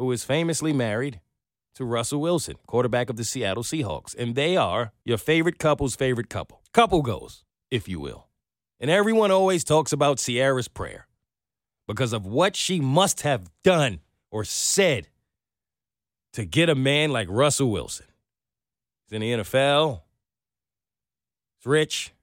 who 0.00 0.10
is 0.12 0.24
famously 0.24 0.72
married 0.72 1.20
to 1.74 1.84
Russell 1.84 2.22
Wilson, 2.22 2.56
quarterback 2.66 3.10
of 3.10 3.16
the 3.16 3.22
Seattle 3.22 3.62
Seahawks. 3.62 4.16
And 4.16 4.34
they 4.34 4.56
are 4.56 4.92
your 5.04 5.18
favorite 5.18 5.58
couple's 5.58 5.94
favorite 5.94 6.30
couple. 6.30 6.62
Couple 6.72 7.02
goals, 7.02 7.44
if 7.70 7.86
you 7.86 8.00
will. 8.00 8.26
And 8.80 8.90
everyone 8.90 9.30
always 9.30 9.62
talks 9.62 9.92
about 9.92 10.16
Ciara's 10.16 10.68
prayer 10.68 11.06
because 11.86 12.14
of 12.14 12.24
what 12.24 12.56
she 12.56 12.80
must 12.80 13.20
have 13.20 13.50
done 13.62 14.00
or 14.30 14.42
said 14.42 15.08
to 16.32 16.46
get 16.46 16.70
a 16.70 16.74
man 16.74 17.10
like 17.10 17.28
Russell 17.30 17.70
Wilson. 17.70 18.06
He's 19.04 19.16
in 19.16 19.20
the 19.20 19.32
NFL. 19.32 20.00
He's 21.58 21.66
rich. 21.66 22.14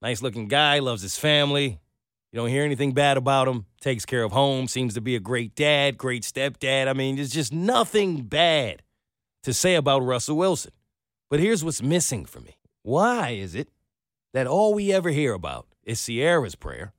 Nice 0.00 0.22
looking 0.22 0.46
guy, 0.46 0.78
loves 0.78 1.02
his 1.02 1.18
family. 1.18 1.80
You 2.32 2.38
don't 2.38 2.48
hear 2.48 2.64
anything 2.64 2.92
bad 2.92 3.18
about 3.18 3.46
him. 3.46 3.66
Takes 3.80 4.06
care 4.06 4.22
of 4.22 4.32
home, 4.32 4.66
seems 4.66 4.94
to 4.94 5.02
be 5.02 5.14
a 5.14 5.20
great 5.20 5.54
dad, 5.54 5.98
great 5.98 6.22
stepdad. 6.22 6.88
I 6.88 6.94
mean, 6.94 7.16
there's 7.16 7.30
just 7.30 7.52
nothing 7.52 8.22
bad 8.22 8.82
to 9.42 9.52
say 9.52 9.74
about 9.74 10.02
Russell 10.02 10.38
Wilson. 10.38 10.72
But 11.28 11.40
here's 11.40 11.62
what's 11.62 11.82
missing 11.82 12.24
for 12.24 12.40
me. 12.40 12.56
Why 12.82 13.30
is 13.30 13.54
it 13.54 13.68
that 14.32 14.46
all 14.46 14.72
we 14.72 14.92
ever 14.92 15.10
hear 15.10 15.34
about 15.34 15.66
is 15.84 16.00
Ciara's 16.00 16.54
prayer? 16.54 16.94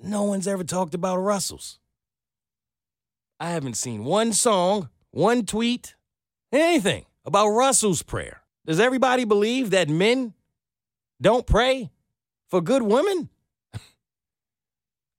No 0.00 0.22
one's 0.22 0.46
ever 0.46 0.64
talked 0.64 0.94
about 0.94 1.16
Russell's. 1.16 1.80
I 3.40 3.50
haven't 3.50 3.76
seen 3.76 4.04
one 4.04 4.32
song, 4.32 4.88
one 5.10 5.46
tweet, 5.46 5.96
anything 6.52 7.06
about 7.24 7.48
Russell's 7.48 8.02
prayer. 8.02 8.42
Does 8.66 8.78
everybody 8.78 9.24
believe 9.24 9.70
that 9.70 9.88
men 9.88 10.34
don't 11.20 11.46
pray 11.46 11.90
for 12.48 12.60
good 12.60 12.82
women? 12.82 13.28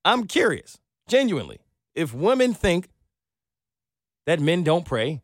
I'm 0.05 0.25
curious, 0.25 0.79
genuinely, 1.07 1.59
if 1.95 2.13
women 2.13 2.53
think 2.53 2.89
that 4.25 4.39
men 4.39 4.63
don't 4.63 4.85
pray 4.85 5.21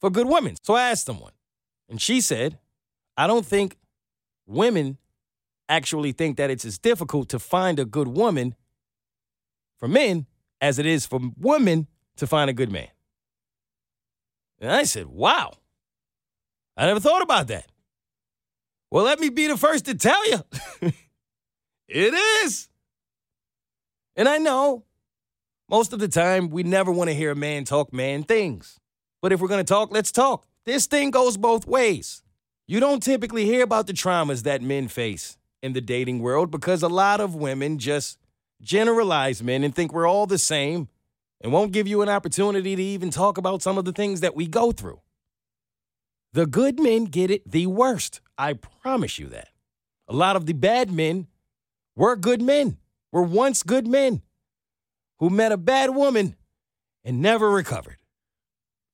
for 0.00 0.10
good 0.10 0.26
women. 0.26 0.56
So 0.62 0.74
I 0.74 0.90
asked 0.90 1.06
someone, 1.06 1.32
and 1.88 2.00
she 2.00 2.20
said, 2.20 2.58
I 3.16 3.26
don't 3.26 3.46
think 3.46 3.76
women 4.46 4.98
actually 5.68 6.12
think 6.12 6.36
that 6.36 6.50
it's 6.50 6.64
as 6.64 6.78
difficult 6.78 7.28
to 7.30 7.38
find 7.38 7.78
a 7.78 7.84
good 7.84 8.08
woman 8.08 8.54
for 9.78 9.88
men 9.88 10.26
as 10.60 10.78
it 10.78 10.86
is 10.86 11.06
for 11.06 11.20
women 11.38 11.88
to 12.16 12.26
find 12.26 12.48
a 12.48 12.52
good 12.52 12.70
man. 12.70 12.88
And 14.60 14.70
I 14.70 14.84
said, 14.84 15.06
wow, 15.06 15.54
I 16.76 16.86
never 16.86 17.00
thought 17.00 17.22
about 17.22 17.48
that. 17.48 17.66
Well, 18.90 19.04
let 19.04 19.18
me 19.18 19.28
be 19.28 19.46
the 19.46 19.56
first 19.56 19.86
to 19.86 19.94
tell 19.94 20.28
you 20.28 20.40
it 21.88 22.14
is. 22.44 22.68
And 24.16 24.28
I 24.28 24.38
know 24.38 24.84
most 25.68 25.92
of 25.92 25.98
the 25.98 26.08
time 26.08 26.50
we 26.50 26.62
never 26.62 26.92
want 26.92 27.08
to 27.08 27.14
hear 27.14 27.30
a 27.30 27.36
man 27.36 27.64
talk 27.64 27.92
man 27.92 28.24
things. 28.24 28.78
But 29.20 29.32
if 29.32 29.40
we're 29.40 29.48
going 29.48 29.64
to 29.64 29.72
talk, 29.72 29.90
let's 29.92 30.12
talk. 30.12 30.46
This 30.64 30.86
thing 30.86 31.10
goes 31.10 31.36
both 31.36 31.66
ways. 31.66 32.22
You 32.66 32.80
don't 32.80 33.02
typically 33.02 33.44
hear 33.44 33.62
about 33.62 33.86
the 33.86 33.92
traumas 33.92 34.42
that 34.42 34.62
men 34.62 34.88
face 34.88 35.38
in 35.62 35.72
the 35.72 35.80
dating 35.80 36.20
world 36.20 36.50
because 36.50 36.82
a 36.82 36.88
lot 36.88 37.20
of 37.20 37.34
women 37.34 37.78
just 37.78 38.18
generalize 38.60 39.42
men 39.42 39.64
and 39.64 39.74
think 39.74 39.92
we're 39.92 40.08
all 40.08 40.26
the 40.26 40.38
same 40.38 40.88
and 41.40 41.52
won't 41.52 41.72
give 41.72 41.88
you 41.88 42.02
an 42.02 42.08
opportunity 42.08 42.76
to 42.76 42.82
even 42.82 43.10
talk 43.10 43.38
about 43.38 43.62
some 43.62 43.78
of 43.78 43.84
the 43.84 43.92
things 43.92 44.20
that 44.20 44.36
we 44.36 44.46
go 44.46 44.72
through. 44.72 45.00
The 46.32 46.46
good 46.46 46.80
men 46.80 47.04
get 47.04 47.30
it 47.30 47.50
the 47.50 47.66
worst. 47.66 48.20
I 48.38 48.54
promise 48.54 49.18
you 49.18 49.26
that. 49.28 49.48
A 50.08 50.14
lot 50.14 50.36
of 50.36 50.46
the 50.46 50.52
bad 50.52 50.90
men 50.90 51.26
were 51.94 52.16
good 52.16 52.40
men, 52.40 52.78
were 53.12 53.22
once 53.22 53.62
good 53.62 53.86
men 53.86 54.22
who 55.18 55.30
met 55.30 55.52
a 55.52 55.56
bad 55.56 55.90
woman 55.90 56.34
and 57.04 57.20
never 57.20 57.50
recovered. 57.50 57.98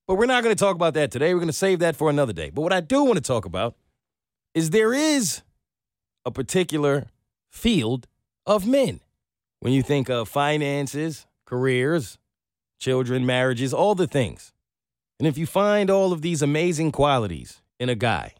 But 0.07 0.15
we're 0.15 0.25
not 0.25 0.43
going 0.43 0.55
to 0.55 0.59
talk 0.59 0.75
about 0.75 0.93
that 0.95 1.11
today. 1.11 1.33
We're 1.33 1.39
going 1.39 1.47
to 1.47 1.53
save 1.53 1.79
that 1.79 1.95
for 1.95 2.09
another 2.09 2.33
day. 2.33 2.49
But 2.49 2.61
what 2.61 2.73
I 2.73 2.81
do 2.81 3.03
want 3.03 3.17
to 3.17 3.21
talk 3.21 3.45
about 3.45 3.75
is 4.53 4.71
there 4.71 4.93
is 4.93 5.41
a 6.25 6.31
particular 6.31 7.07
field 7.49 8.07
of 8.45 8.67
men. 8.67 8.99
When 9.59 9.73
you 9.73 9.83
think 9.83 10.09
of 10.09 10.29
finances, 10.29 11.25
careers, 11.45 12.17
children, 12.79 13.25
marriages, 13.25 13.73
all 13.73 13.93
the 13.93 14.07
things. 14.07 14.53
And 15.19 15.27
if 15.27 15.37
you 15.37 15.45
find 15.45 15.89
all 15.89 16.13
of 16.13 16.21
these 16.21 16.41
amazing 16.41 16.91
qualities 16.91 17.61
in 17.79 17.89
a 17.89 17.95
guy, 17.95 18.33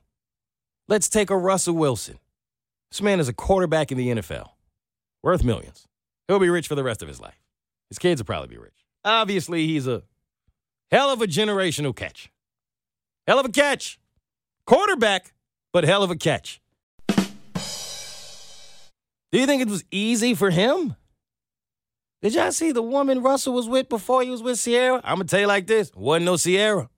let's 0.87 1.09
take 1.09 1.29
a 1.29 1.37
Russell 1.37 1.75
Wilson. 1.75 2.19
This 2.89 3.01
man 3.01 3.19
is 3.19 3.27
a 3.27 3.33
quarterback 3.33 3.91
in 3.91 3.97
the 3.97 4.07
NFL, 4.07 4.49
worth 5.23 5.43
millions. 5.43 5.87
He'll 6.27 6.39
be 6.39 6.49
rich 6.49 6.67
for 6.67 6.75
the 6.75 6.83
rest 6.83 7.01
of 7.01 7.07
his 7.07 7.19
life. 7.19 7.39
His 7.89 7.97
kids 7.99 8.21
will 8.21 8.25
probably 8.25 8.49
be 8.49 8.57
rich. 8.57 8.85
Obviously, 9.03 9.65
he's 9.67 9.87
a 9.87 10.03
hell 10.91 11.11
of 11.11 11.21
a 11.21 11.27
generational 11.27 11.95
catch. 11.95 12.31
Hell 13.27 13.39
of 13.39 13.45
a 13.45 13.49
catch. 13.49 13.99
Quarterback, 14.65 15.33
but 15.73 15.83
hell 15.83 16.03
of 16.03 16.11
a 16.11 16.15
catch. 16.15 16.61
Do 19.31 19.37
you 19.37 19.45
think 19.45 19.61
it 19.61 19.67
was 19.67 19.83
easy 19.91 20.33
for 20.33 20.49
him? 20.49 20.95
Did 22.21 22.33
y'all 22.33 22.51
see 22.51 22.71
the 22.71 22.81
woman 22.81 23.21
Russell 23.21 23.53
was 23.53 23.69
with 23.69 23.87
before 23.87 24.23
he 24.23 24.29
was 24.29 24.43
with 24.43 24.61
Ciara? 24.61 24.99
I'm 25.03 25.17
gonna 25.17 25.25
tell 25.25 25.39
you 25.39 25.47
like 25.47 25.67
this: 25.67 25.91
wasn't 25.95 26.25
no 26.25 26.37
Ciara. 26.37 26.89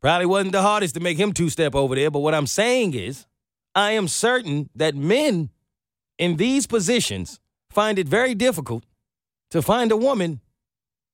Probably 0.00 0.26
wasn't 0.26 0.52
the 0.52 0.62
hardest 0.62 0.94
to 0.94 1.00
make 1.00 1.18
him 1.18 1.32
two 1.32 1.50
step 1.50 1.74
over 1.74 1.94
there. 1.94 2.10
But 2.10 2.20
what 2.20 2.34
I'm 2.34 2.46
saying 2.46 2.94
is, 2.94 3.26
I 3.74 3.92
am 3.92 4.08
certain 4.08 4.70
that 4.74 4.94
men 4.94 5.50
in 6.18 6.36
these 6.36 6.66
positions 6.66 7.40
find 7.78 7.96
it 7.96 8.08
very 8.08 8.34
difficult 8.34 8.82
to 9.52 9.62
find 9.62 9.92
a 9.92 9.96
woman 9.96 10.40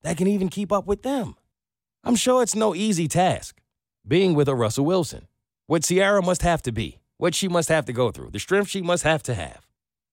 that 0.03 0.17
can 0.17 0.27
even 0.27 0.49
keep 0.49 0.73
up 0.73 0.87
with 0.87 1.03
them. 1.03 1.35
I'm 2.03 2.17
sure 2.17 2.43
it's 2.43 2.55
no 2.55 2.75
easy 2.75 3.07
task 3.07 3.61
being 4.09 4.33
with 4.35 4.49
a 4.49 4.55
Russell 4.55 4.87
Wilson. 4.87 5.29
What 5.67 5.83
Ciara 5.83 6.23
must 6.23 6.41
have 6.41 6.63
to 6.63 6.73
be, 6.73 7.01
what 7.19 7.35
she 7.35 7.49
must 7.49 7.69
have 7.69 7.85
to 7.85 7.93
go 7.93 8.11
through, 8.11 8.31
the 8.31 8.39
strength 8.39 8.71
she 8.71 8.81
must 8.81 9.03
have 9.03 9.23
to 9.25 9.35
have. 9.35 9.67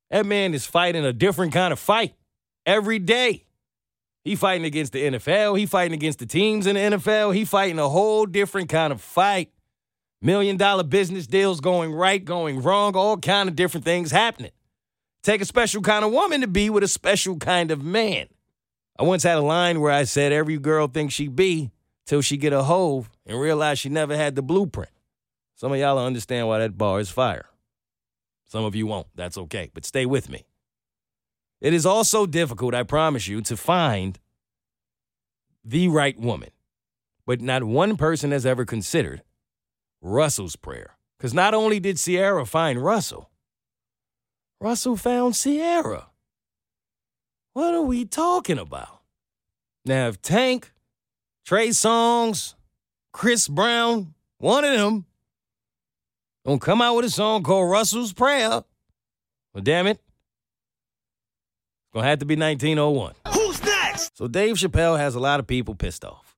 That 0.09 0.25
man 0.25 0.53
is 0.53 0.65
fighting 0.65 1.05
a 1.05 1.13
different 1.13 1.53
kind 1.53 1.71
of 1.71 1.79
fight 1.79 2.15
every 2.65 2.99
day. 2.99 3.45
He 4.25 4.35
fighting 4.35 4.65
against 4.65 4.91
the 4.91 5.03
NFL. 5.03 5.57
He 5.57 5.65
fighting 5.65 5.93
against 5.93 6.19
the 6.19 6.25
teams 6.25 6.67
in 6.67 6.75
the 6.75 6.97
NFL. 6.97 7.33
He 7.33 7.45
fighting 7.45 7.79
a 7.79 7.87
whole 7.87 8.25
different 8.25 8.67
kind 8.67 8.91
of 8.91 8.99
fight. 8.99 9.53
Million 10.21 10.57
dollar 10.57 10.83
business 10.83 11.27
deals 11.27 11.61
going 11.61 11.93
right, 11.93 12.25
going 12.25 12.61
wrong, 12.61 12.97
all 12.97 13.15
kind 13.15 13.47
of 13.47 13.55
different 13.55 13.85
things 13.85 14.11
happening. 14.11 14.51
Take 15.23 15.41
a 15.41 15.45
special 15.45 15.81
kind 15.81 16.03
of 16.03 16.11
woman 16.11 16.41
to 16.41 16.47
be 16.47 16.69
with 16.69 16.83
a 16.83 16.87
special 16.87 17.37
kind 17.37 17.69
of 17.71 17.83
man. 17.83 18.27
I 18.97 19.03
once 19.03 19.23
had 19.23 19.37
a 19.37 19.41
line 19.41 19.79
where 19.79 19.91
I 19.91 20.03
said 20.03 20.31
every 20.31 20.57
girl 20.57 20.87
thinks 20.87 21.13
she 21.13 21.27
be 21.27 21.71
till 22.05 22.21
she 22.21 22.37
get 22.37 22.53
a 22.53 22.63
Hov 22.63 23.09
and 23.25 23.39
realize 23.39 23.79
she 23.79 23.89
never 23.89 24.15
had 24.15 24.35
the 24.35 24.41
blueprint. 24.41 24.91
Some 25.55 25.71
of 25.71 25.79
y'all 25.79 25.97
understand 25.97 26.47
why 26.47 26.59
that 26.59 26.77
bar 26.77 26.99
is 26.99 27.09
fire. 27.09 27.45
Some 28.47 28.65
of 28.65 28.75
you 28.75 28.87
won't. 28.87 29.07
That's 29.15 29.37
okay. 29.37 29.69
But 29.73 29.85
stay 29.85 30.05
with 30.05 30.29
me. 30.29 30.45
It 31.61 31.73
is 31.73 31.85
also 31.85 32.25
difficult, 32.25 32.73
I 32.73 32.83
promise 32.83 33.27
you, 33.27 33.41
to 33.41 33.55
find 33.55 34.19
the 35.63 35.87
right 35.87 36.19
woman. 36.19 36.49
But 37.25 37.41
not 37.41 37.63
one 37.63 37.95
person 37.95 38.31
has 38.31 38.45
ever 38.45 38.65
considered 38.65 39.21
Russell's 40.01 40.55
prayer. 40.55 40.97
Because 41.17 41.33
not 41.33 41.53
only 41.53 41.79
did 41.79 41.97
Ciara 41.97 42.45
find 42.45 42.83
Russell, 42.83 43.30
Russell 44.61 44.95
found 44.95 45.33
Ciara. 45.33 46.05
What 47.53 47.73
are 47.73 47.81
we 47.81 48.05
talking 48.05 48.59
about? 48.59 49.01
Now, 49.85 50.07
if 50.07 50.21
Tank, 50.21 50.71
Trey 51.43 51.69
Songz, 51.69 52.53
Chris 53.11 53.47
Brown, 53.47 54.13
one 54.37 54.63
of 54.63 54.77
them, 54.77 55.05
don't 56.45 56.61
come 56.61 56.79
out 56.79 56.95
with 56.95 57.05
a 57.05 57.09
song 57.09 57.41
called 57.41 57.71
Russell's 57.71 58.13
Prayer, 58.13 58.63
well, 59.53 59.63
damn 59.63 59.87
it, 59.87 59.97
it's 59.97 61.93
gonna 61.93 62.07
have 62.07 62.19
to 62.19 62.25
be 62.25 62.35
1901. 62.35 63.15
Who's 63.33 63.63
next? 63.63 64.15
So 64.15 64.27
Dave 64.27 64.57
Chappelle 64.57 64.99
has 64.99 65.15
a 65.15 65.19
lot 65.19 65.39
of 65.39 65.47
people 65.47 65.73
pissed 65.73 66.05
off. 66.05 66.30